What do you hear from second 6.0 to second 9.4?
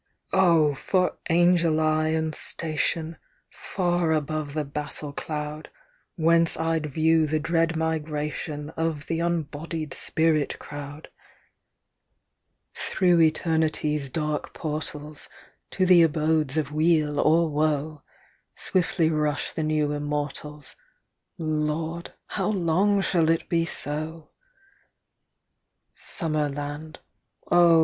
Whence I'd view the dread migration Of the